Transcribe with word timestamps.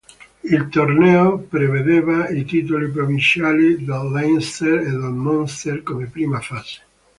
Il 0.43 0.67
torneo 0.69 1.37
prevedeva 1.47 2.27
i 2.29 2.43
titoli 2.43 2.89
provinciali 2.89 3.85
del 3.85 4.09
Leinster 4.11 4.79
e 4.79 4.89
del 4.89 4.97
Munster 5.11 5.83
come 5.83 6.07
prima 6.07 6.39
fase. 6.39 6.81